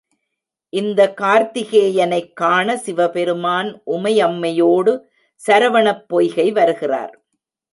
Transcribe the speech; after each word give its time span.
இந்த 0.69 1.13
கார்த்திகேயனைக் 1.21 2.33
காண 2.33 2.77
சிவபெருமான் 2.77 3.83
உமையம்மையோடு 3.85 4.93
சரவணப் 5.47 6.03
பொய்கை 6.07 6.51
வருகிறார். 6.51 7.13